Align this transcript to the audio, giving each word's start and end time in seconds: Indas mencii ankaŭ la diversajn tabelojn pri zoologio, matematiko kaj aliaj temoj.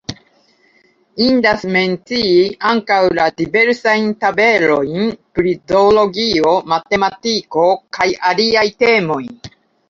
Indas 1.25 1.65
mencii 1.73 2.39
ankaŭ 2.69 2.97
la 3.19 3.27
diversajn 3.41 4.07
tabelojn 4.25 5.13
pri 5.37 5.53
zoologio, 5.73 6.55
matematiko 6.73 7.67
kaj 7.99 8.09
aliaj 8.33 8.65
temoj. 8.87 9.23